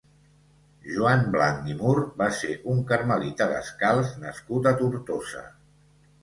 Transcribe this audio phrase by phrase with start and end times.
[0.93, 5.45] Joan Blanc i Mur va ser un carmelita descalç nascut a Tortosa.